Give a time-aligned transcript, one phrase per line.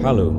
[0.00, 0.32] Halo,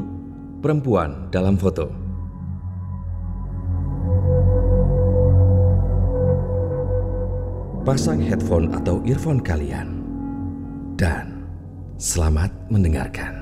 [0.64, 1.92] Perempuan dalam Foto.
[7.84, 10.00] Pasang headphone atau earphone kalian
[10.96, 11.44] dan
[12.00, 13.41] selamat mendengarkan.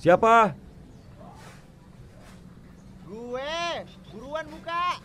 [0.00, 0.56] Siapa?
[3.04, 3.60] Gue,
[4.08, 4.96] buruan buka.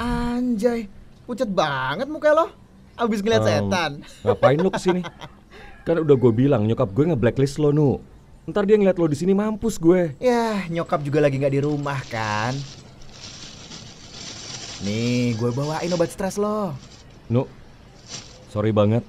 [0.00, 0.88] Anjay,
[1.28, 2.48] pucat banget muka lo.
[2.96, 3.92] Abis ngeliat Em, setan.
[4.24, 5.02] Ngapain lu ke sini?
[5.86, 8.00] Kan udah gue bilang nyokap gue nge-blacklist lo nu.
[8.48, 10.16] Ntar dia ngeliat lo di sini mampus gue.
[10.16, 12.56] Ya, nyokap juga lagi nggak di rumah kan.
[14.78, 16.70] Nih, gue bawain obat stres lo.
[17.26, 17.50] Nu,
[18.46, 19.02] sorry banget.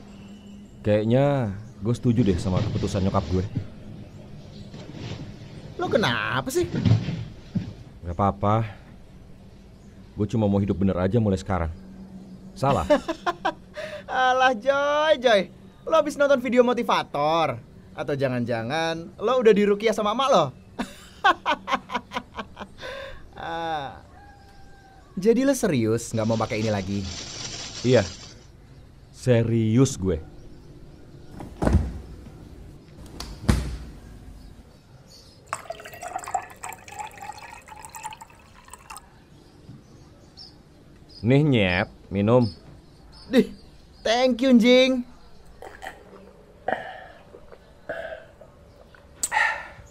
[0.82, 1.54] Kayaknya
[1.86, 3.46] gue setuju deh sama keputusan nyokap gue.
[5.78, 6.66] Lo kenapa sih?
[8.02, 8.66] Gak apa-apa.
[10.18, 11.70] Gue cuma mau hidup bener aja mulai sekarang.
[12.58, 12.90] Salah?
[14.10, 15.54] Alah Joy, Joy.
[15.86, 17.62] Lo habis nonton video motivator?
[17.94, 20.46] Atau jangan-jangan lo udah dirukiah sama emak lo?
[23.40, 24.09] Ah.
[25.20, 27.04] Jadi lo serius nggak mau pakai ini lagi?
[27.84, 28.08] iya.
[29.12, 30.16] Serius gue.
[41.20, 42.48] Nih nyep, minum.
[43.28, 43.52] Dih,
[44.00, 45.04] thank you Jing.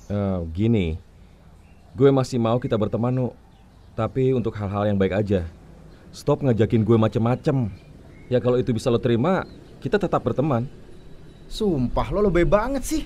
[0.09, 0.97] Eh, gini,
[1.93, 3.29] gue masih mau kita berteman, Nu.
[3.99, 5.43] Tapi untuk hal-hal yang baik aja.
[6.15, 7.67] Stop ngajakin gue macem-macem.
[8.31, 9.43] Ya kalau itu bisa lo terima,
[9.83, 10.71] kita tetap berteman.
[11.51, 13.03] Sumpah lo lebih banget sih.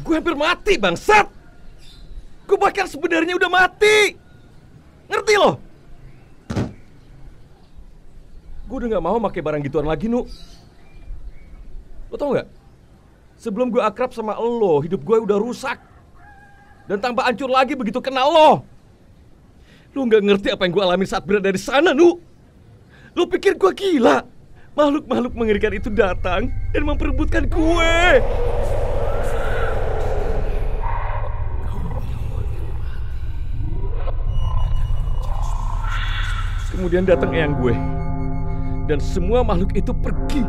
[0.00, 1.28] Gue hampir mati, bangsat!
[2.48, 4.16] Gue bahkan sebenarnya udah mati!
[5.04, 5.60] Ngerti lo?
[8.64, 10.24] Gue udah gak mau pakai barang gituan lagi, Nu.
[12.08, 12.48] Lo tau gak?
[13.36, 15.91] Sebelum gue akrab sama lo, hidup gue udah rusak.
[16.92, 18.50] Dan tambah hancur lagi begitu kenal lo.
[19.96, 22.20] Lo gak ngerti apa yang gue alami saat berada di sana, Nu.
[23.16, 24.20] Lo pikir gue gila?
[24.76, 27.96] Makhluk-makhluk mengerikan itu datang dan memperebutkan gue.
[36.76, 37.72] Kemudian datang eyang gue.
[38.84, 40.44] Dan semua makhluk itu pergi.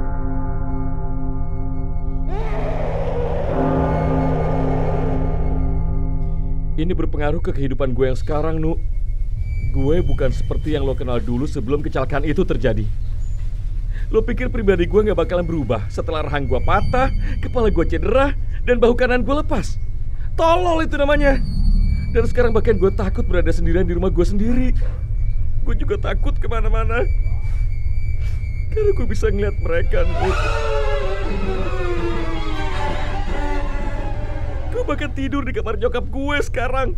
[6.83, 8.75] Ini berpengaruh ke kehidupan gue yang sekarang, Nu.
[9.71, 12.83] Gue bukan seperti yang lo kenal dulu sebelum kecelakaan itu terjadi.
[14.11, 17.07] Lo pikir pribadi gue gak bakalan berubah setelah rahang gue patah,
[17.39, 18.35] kepala gue cedera,
[18.67, 19.79] dan bahu kanan gue lepas.
[20.35, 21.39] Tolol itu namanya.
[22.11, 24.75] Dan sekarang bahkan gue takut berada sendirian di rumah gue sendiri.
[25.63, 27.07] Gue juga takut ke mana-mana.
[28.75, 30.19] Karena gue bisa ngeliat mereka, Nu.
[34.83, 36.91] Gue bahkan tidur di kamar nyokap gue sekarang.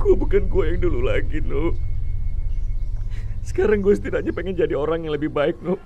[0.00, 1.76] Gue bukan gue yang dulu lagi, Nu.
[3.44, 5.76] Sekarang gue setidaknya pengen jadi orang yang lebih baik, Nu.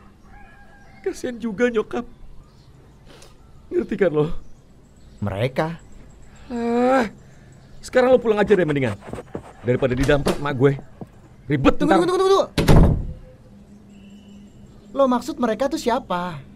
[1.02, 2.06] Kasian juga nyokap.
[3.74, 4.30] Ngerti kan lo?
[5.18, 5.82] Mereka.
[6.46, 7.10] Ah,
[7.82, 8.94] sekarang lo pulang aja deh mendingan.
[9.66, 10.78] Daripada di dalam mak gue.
[11.50, 12.06] Ribet Tunggu, ntar.
[12.06, 12.46] tunggu, tunggu, tunggu.
[14.94, 16.46] Lo maksud mereka tuh siapa?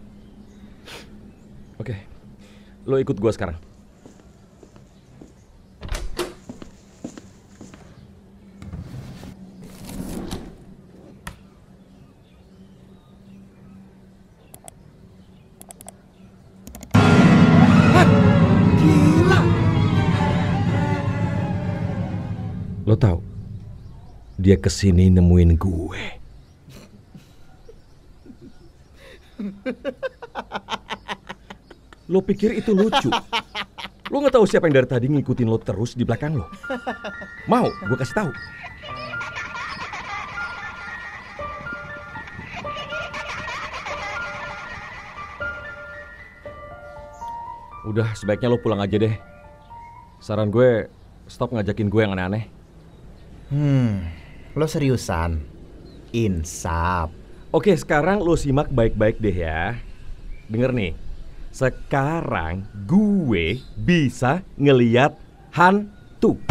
[2.83, 3.55] Lo ikut gue sekarang.
[22.83, 23.23] Lo tahu,
[24.35, 26.22] dia ke sini nemuin gue.
[32.13, 33.09] Lo pikir itu lucu?
[34.13, 36.45] Lo nggak tahu siapa yang dari tadi ngikutin lo terus di belakang lo?
[37.49, 37.65] Mau?
[37.89, 38.29] Gue kasih tahu.
[47.89, 49.17] Udah, sebaiknya lo pulang aja deh.
[50.21, 50.87] Saran gue,
[51.25, 52.45] stop ngajakin gue yang aneh-aneh.
[53.49, 54.07] Hmm,
[54.53, 55.41] Lo seriusan?
[56.13, 57.09] Insap.
[57.49, 59.81] Oke, sekarang lo simak baik-baik deh ya.
[60.45, 61.02] Denger nih.
[61.53, 65.13] Sekarang gue bisa ngeliat
[65.53, 66.41] hantu.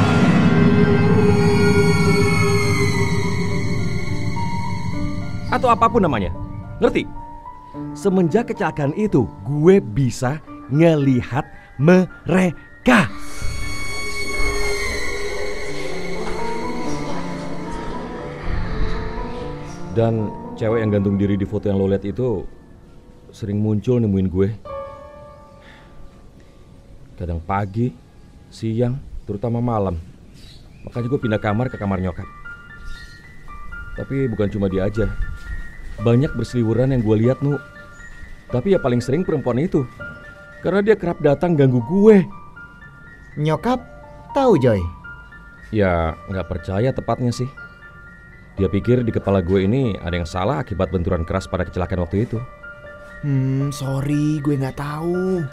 [5.51, 6.31] Atau apa pun namanya.
[6.79, 7.03] Ngerti?
[7.99, 10.39] Semenjak kecelakaan itu, gue bisa
[10.71, 11.51] ngelihat
[11.83, 13.11] mereka.
[19.99, 22.47] Dan cewek yang gantung diri di foto yang lo lihat itu
[23.35, 24.72] sering muncul nemuin gue.
[27.23, 27.95] Kadang pagi,
[28.51, 29.95] siang, terutama malam.
[30.83, 32.27] Makanya gue pindah kamar ke kamar nyokap.
[33.95, 35.07] Tapi bukan cuma dia aja.
[36.03, 37.63] Banyak berseliweran yang gue lihat, Nu.
[38.51, 39.87] Tapi ya paling sering perempuan itu.
[40.67, 42.27] Karena dia kerap datang ganggu gue.
[43.39, 43.79] Nyokap
[44.35, 44.83] tahu Joy.
[45.71, 47.47] Ya, nggak percaya tepatnya sih.
[48.59, 52.27] Dia pikir di kepala gue ini ada yang salah akibat benturan keras pada kecelakaan waktu
[52.27, 52.43] itu.
[53.23, 55.47] Hmm, sorry, gue nggak tahu.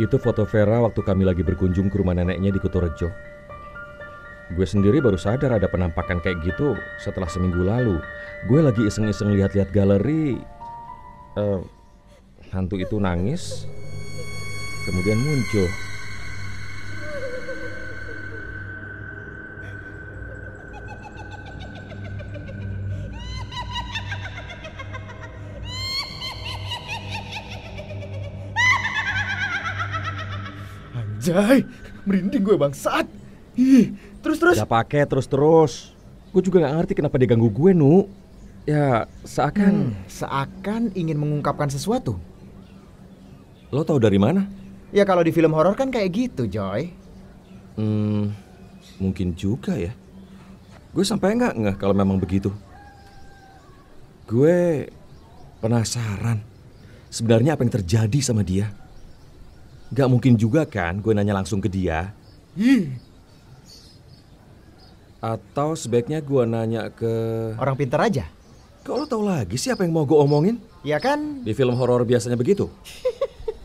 [0.00, 3.12] Itu foto Vera waktu kami lagi berkunjung ke rumah neneknya di Kutorejo.
[4.56, 8.00] Gue sendiri baru sadar ada penampakan kayak gitu setelah seminggu lalu.
[8.48, 10.40] Gue lagi iseng-iseng lihat-lihat galeri.
[11.36, 11.60] Eh,
[12.50, 13.68] hantu itu nangis,
[14.88, 15.68] kemudian muncul.
[31.20, 31.68] Anjay,
[32.08, 33.04] merinding gue bangsat.
[33.52, 33.92] Ih,
[34.24, 34.56] terus terus.
[34.56, 35.92] Gak pakai terus-terus.
[36.32, 38.08] Gue juga gak ngerti kenapa dia ganggu gue, Nu.
[38.64, 39.92] Ya, seakan...
[39.92, 42.16] Hmm, seakan ingin mengungkapkan sesuatu.
[43.68, 44.48] Lo tau dari mana?
[44.96, 46.88] Ya kalau di film horor kan kayak gitu, Joy.
[47.76, 48.32] Hmm,
[48.96, 49.92] mungkin juga ya.
[50.96, 52.48] Gue sampai nggak nggak kalau memang begitu.
[54.24, 54.88] Gue
[55.60, 56.40] penasaran.
[57.12, 58.72] Sebenarnya apa yang terjadi sama dia?
[59.90, 62.14] Gak mungkin juga kan gue nanya langsung ke dia.
[65.18, 67.10] Atau sebaiknya gue nanya ke...
[67.58, 68.30] Orang pintar aja.
[68.86, 70.62] Kok lo tau lagi sih apa yang mau gue omongin?
[70.86, 71.42] Ya kan?
[71.42, 72.70] Di film horor biasanya begitu.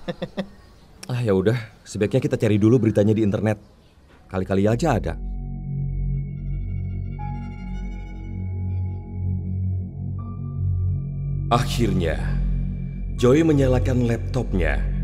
[1.13, 1.56] ah ya udah,
[1.86, 3.62] sebaiknya kita cari dulu beritanya di internet.
[4.25, 5.13] Kali-kali aja ada.
[11.54, 12.18] Akhirnya,
[13.22, 14.94] Joy menyalakan laptopnya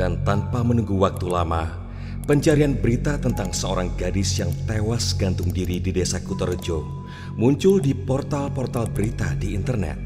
[0.00, 1.76] dan tanpa menunggu waktu lama,
[2.24, 7.04] pencarian berita tentang seorang gadis yang tewas gantung diri di desa Kutorejo
[7.36, 10.00] muncul di portal-portal berita di internet.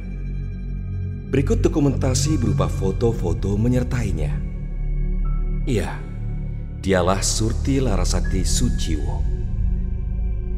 [1.30, 4.34] Berikut dokumentasi berupa foto-foto menyertainya.
[5.62, 5.94] Iya,
[6.82, 9.22] dialah Surti Larasati Suciwo.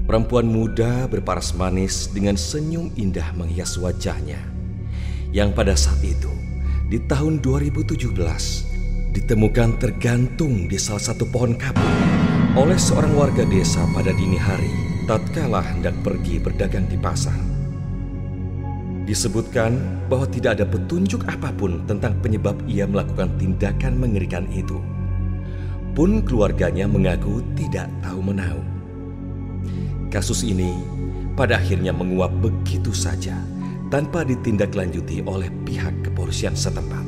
[0.08, 4.40] Perempuan muda berparas manis dengan senyum indah menghias wajahnya.
[5.28, 6.30] Yang pada saat itu,
[6.86, 8.75] di tahun 2017,
[9.16, 11.88] ditemukan tergantung di salah satu pohon kapur
[12.52, 14.68] oleh seorang warga desa pada dini hari
[15.08, 17.32] tatkala hendak pergi berdagang di pasar.
[19.08, 24.76] Disebutkan bahwa tidak ada petunjuk apa pun tentang penyebab ia melakukan tindakan mengerikan itu.
[25.96, 28.60] Pun keluarganya mengaku tidak tahu menahu.
[30.12, 30.76] Kasus ini
[31.32, 33.40] pada akhirnya menguap begitu saja
[33.88, 37.05] tanpa ditindaklanjuti oleh pihak kepolisian setempat.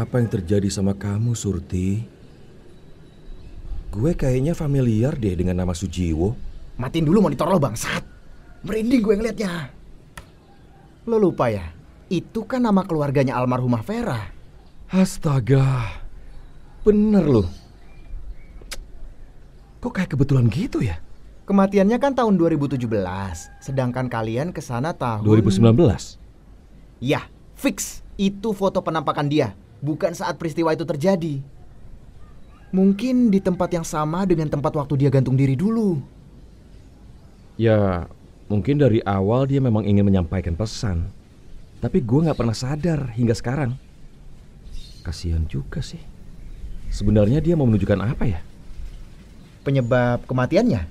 [0.00, 2.00] Apa yang terjadi sama kamu, Surti?
[3.92, 6.32] Gue kayaknya familiar deh dengan nama Sujiwo.
[6.80, 8.00] Matiin dulu monitor lo bangsat.
[8.64, 9.68] Merinding gue ngeliatnya.
[11.04, 11.68] Lo lupa ya?
[12.08, 14.24] Itu kan nama keluarganya almarhumah Vera.
[14.88, 16.00] Astaga,
[16.80, 17.48] bener loh.
[19.84, 20.96] Kok kayak kebetulan gitu ya?
[21.44, 22.88] Kematiannya kan tahun 2017,
[23.60, 26.16] sedangkan kalian ke sana tahun 2019?
[27.04, 28.00] Ya, fix.
[28.16, 31.40] Itu foto penampakan dia, bukan saat peristiwa itu terjadi.
[32.70, 35.98] Mungkin di tempat yang sama dengan tempat waktu dia gantung diri dulu.
[37.58, 38.06] Ya,
[38.46, 41.10] mungkin dari awal dia memang ingin menyampaikan pesan.
[41.82, 43.74] Tapi gue nggak pernah sadar hingga sekarang.
[45.02, 46.00] Kasihan juga sih.
[46.92, 48.40] Sebenarnya dia mau menunjukkan apa ya?
[49.66, 50.86] Penyebab kematiannya?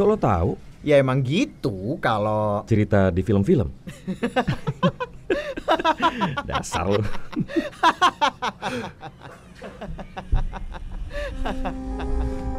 [0.00, 0.56] Lo tahu?
[0.80, 3.68] Ya emang gitu kalau Cerita di film-film.
[6.46, 7.02] Dasar lo.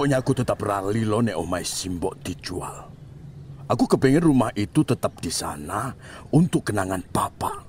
[0.00, 2.88] Pokoknya aku tetap rali lo nek omai simbok dijual.
[3.68, 5.92] Aku kepengen rumah itu tetap di sana
[6.32, 7.60] untuk kenangan papa.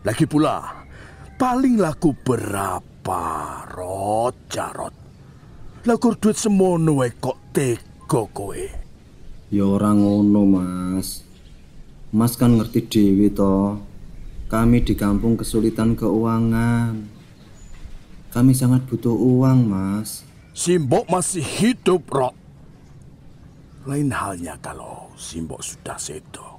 [0.00, 0.56] Lagi pula,
[1.36, 3.20] paling laku berapa,
[3.76, 4.94] Rot, Jarot?
[5.84, 8.64] Laku duit semono wae kok tega kowe.
[9.52, 11.28] Ya orang ngono, Mas.
[12.08, 13.76] Mas kan ngerti dewi toh.
[14.48, 17.04] Kami di kampung kesulitan keuangan.
[18.32, 20.29] Kami sangat butuh uang, Mas.
[20.50, 22.34] Simbok masih hidup, Rot.
[23.86, 26.58] Lain halnya kalau Simbok sudah sedo.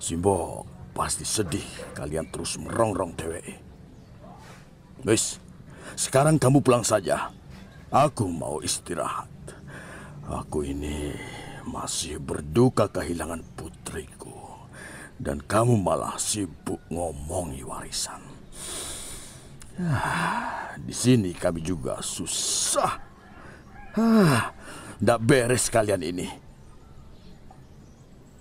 [0.00, 0.64] Simbok
[0.96, 3.60] pasti sedih kalian terus merongrong dheweke.
[5.04, 5.36] Wis,
[5.92, 7.28] sekarang kamu pulang saja.
[7.92, 9.28] Aku mau istirahat.
[10.24, 11.12] Aku ini
[11.68, 14.32] masih berduka kehilangan putriku.
[15.20, 18.24] Dan kamu malah sibuk ngomongi warisan.
[19.80, 23.00] Ah, di sini kami juga susah.
[23.96, 24.52] Ah,
[25.00, 26.28] ndak beres kalian ini.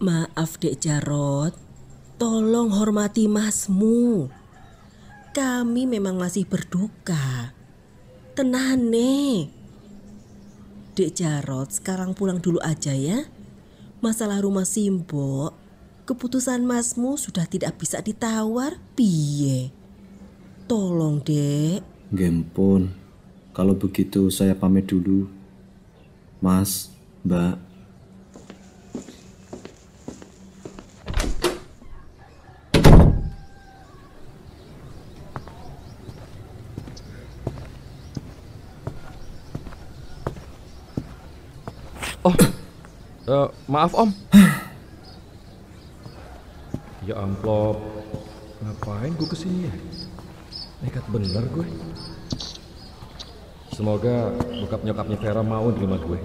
[0.01, 1.55] Maaf Dek Jarot,
[2.19, 4.27] tolong hormati masmu.
[5.31, 7.55] Kami memang masih berduka.
[8.35, 9.47] Tenang nih.
[10.91, 13.23] Dek Jarot sekarang pulang dulu aja ya.
[14.03, 15.55] Masalah rumah Simbok,
[16.09, 19.80] keputusan masmu sudah tidak bisa ditawar, piye.
[20.71, 21.83] Tolong dek.
[22.15, 22.95] Gempun.
[23.51, 25.27] Kalau begitu saya pamit dulu.
[26.39, 26.95] Mas,
[27.27, 27.59] Mbak.
[42.23, 42.31] Oh,
[43.27, 44.15] eh, maaf om.
[47.03, 47.75] ya amplop,
[48.63, 49.73] ngapain gue ke sini ya?
[50.81, 51.67] Nekat bener gue.
[53.75, 54.31] Semoga
[54.63, 56.19] bokap nyokapnya Vera mau nerima gue.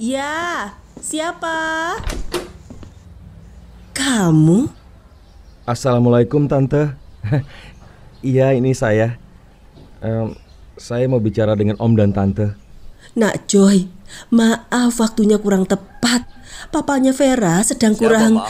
[0.00, 1.56] Ya, siapa?
[3.94, 4.68] Kamu?
[5.64, 6.92] Assalamualaikum tante.
[8.20, 9.16] iya ini saya.
[10.04, 10.36] Em,
[10.76, 12.52] saya mau bicara dengan om dan tante.
[13.16, 13.86] Nak Joy,
[14.34, 16.33] maaf waktunya kurang tepat.
[16.72, 18.40] Papanya Vera sedang kurang...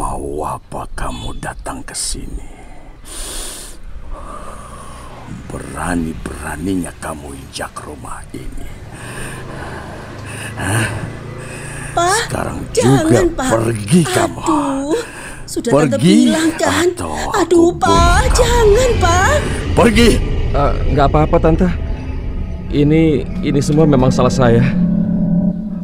[0.00, 2.48] Mau apa kamu datang ke sini?
[5.52, 8.68] Berani-beraninya kamu injak rumah ini.
[11.90, 13.50] Pak, Sekarang jangan juga Pak.
[13.50, 14.44] pergi kamu.
[15.50, 16.86] Sudah tante Pergi bilang kan.
[17.42, 19.34] Aduh Pak, jangan Pak.
[19.74, 20.10] Pergi!
[20.54, 21.66] Eh, Nggak apa-apa tante.
[22.70, 24.62] Ini ini semua memang salah saya.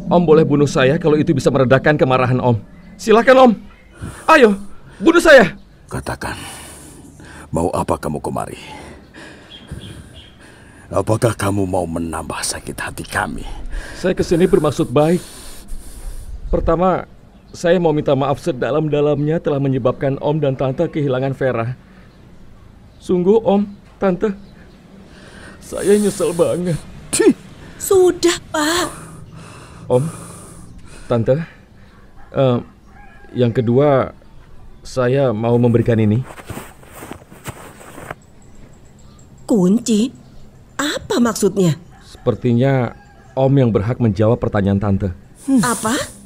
[0.07, 2.55] Om boleh bunuh saya kalau itu bisa meredakan kemarahan om.
[2.95, 3.51] Silakan om.
[4.31, 4.55] Ayo,
[5.03, 5.59] bunuh saya.
[5.91, 6.39] Katakan,
[7.51, 8.55] mau apa kamu kemari?
[10.87, 13.43] Apakah kamu mau menambah sakit hati kami?
[13.99, 15.19] Saya ke sini bermaksud baik.
[16.47, 17.03] Pertama,
[17.55, 21.75] saya mau minta maaf sedalam-dalamnya telah menyebabkan Om dan Tante kehilangan Vera.
[22.99, 23.63] Sungguh Om,
[24.01, 24.35] Tante,
[25.63, 26.75] saya nyesel banget.
[27.77, 28.89] Sudah Pak.
[29.87, 30.03] Om,
[31.07, 31.39] Tante,
[32.35, 32.57] eh,
[33.31, 34.11] yang kedua,
[34.83, 36.19] saya mau memberikan ini.
[39.47, 40.11] Kunci?
[40.75, 41.79] Apa maksudnya?
[42.03, 42.91] Sepertinya
[43.37, 45.09] Om yang berhak menjawab pertanyaan Tante.
[45.63, 46.16] Apa?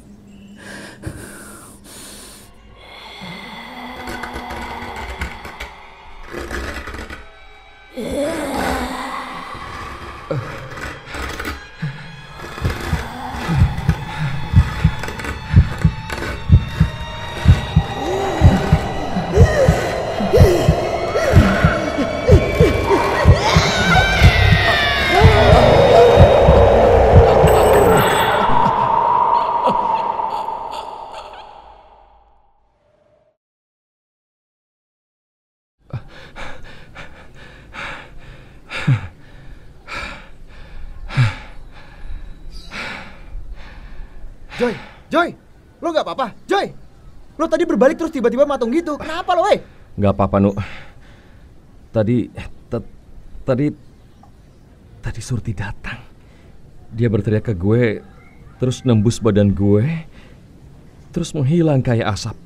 [10.32, 10.61] Ugh.
[45.82, 46.70] Lo nggak apa-apa, Joy.
[47.34, 48.94] Lo tadi berbalik terus tiba-tiba matung gitu.
[48.94, 49.58] Kenapa lo, weh?
[49.98, 50.54] Nggak apa-apa, Nu.
[51.92, 52.30] Tadi,
[53.44, 53.66] tadi,
[55.02, 56.00] tadi Surti datang.
[56.94, 58.00] Dia berteriak ke gue,
[58.56, 59.84] terus nembus badan gue,
[61.10, 62.36] terus menghilang kayak asap.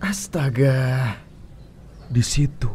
[0.00, 1.16] Astaga.
[2.06, 2.70] Di situ,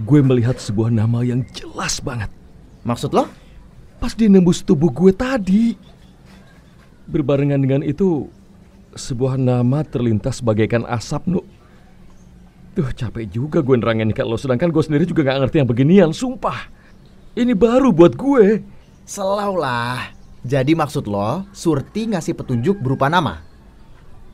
[0.00, 2.32] gue melihat sebuah nama yang jelas banget.
[2.82, 3.28] Maksud lo?
[4.00, 5.76] Pas dia nembus tubuh gue tadi.
[7.04, 8.32] Berbarengan dengan itu,
[8.94, 11.42] sebuah nama terlintas bagaikan asap, Nu.
[12.74, 16.10] Duh, capek juga gue nerangin ke lo, sedangkan gue sendiri juga gak ngerti yang beginian,
[16.10, 16.66] sumpah.
[17.38, 18.66] Ini baru buat gue.
[19.06, 20.10] Selau lah.
[20.42, 23.46] Jadi maksud lo, Surti ngasih petunjuk berupa nama?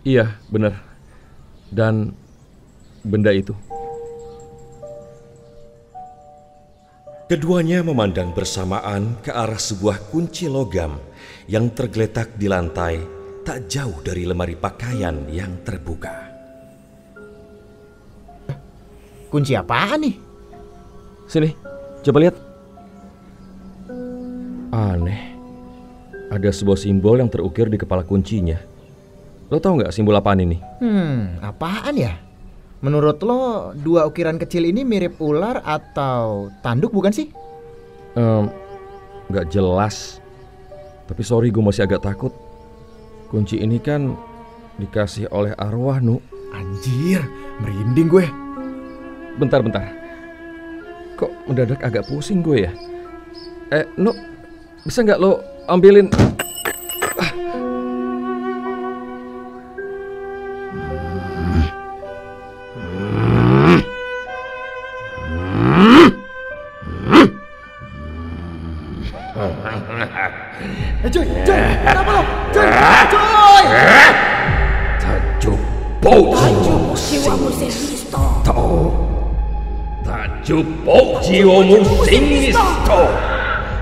[0.09, 0.73] Iya, bener.
[1.69, 2.17] Dan
[3.05, 3.53] benda itu.
[7.29, 10.99] Keduanya memandang bersamaan ke arah sebuah kunci logam
[11.47, 13.20] yang tergeletak di lantai
[13.51, 16.15] tak jauh dari lemari pakaian yang terbuka.
[19.27, 20.15] Kunci apaan nih?
[21.27, 21.51] Sini,
[22.07, 22.39] coba lihat.
[24.71, 25.35] Aneh.
[26.31, 28.55] Ada sebuah simbol yang terukir di kepala kuncinya.
[29.51, 30.63] Lo tau nggak simbol apaan ini?
[30.79, 32.23] Hmm, apaan ya?
[32.87, 37.35] Menurut lo, dua ukiran kecil ini mirip ular atau tanduk bukan sih?
[38.15, 38.47] Em,
[39.27, 40.23] nggak jelas.
[41.11, 42.50] Tapi sorry gue masih agak takut.
[43.31, 44.19] Kunci ini kan
[44.83, 46.19] dikasih oleh arwah, Nu.
[46.51, 47.23] Anjir,
[47.63, 48.27] merinding gue.
[49.39, 49.87] Bentar, bentar.
[51.15, 52.73] Kok mendadak agak pusing gue ya?
[53.71, 54.11] Eh, Nu,
[54.83, 55.39] bisa nggak lo
[55.71, 56.11] ambilin...
[81.31, 83.09] Bote Homo Sinistro!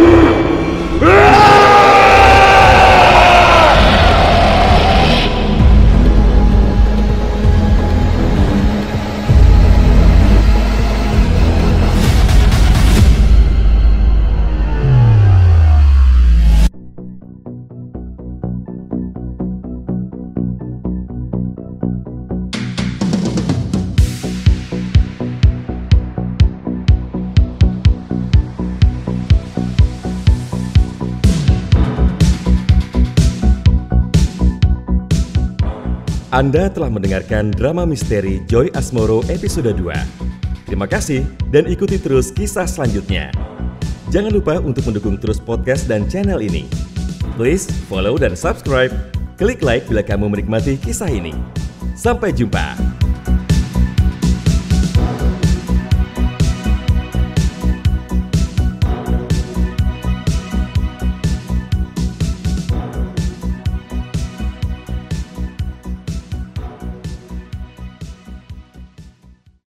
[36.31, 39.83] Anda telah mendengarkan drama misteri Joy Asmoro episode 2.
[40.63, 43.35] Terima kasih dan ikuti terus kisah selanjutnya.
[44.15, 46.71] Jangan lupa untuk mendukung terus podcast dan channel ini.
[47.35, 48.95] Please follow dan subscribe.
[49.35, 51.35] Klik like bila kamu menikmati kisah ini.
[51.99, 52.79] Sampai jumpa.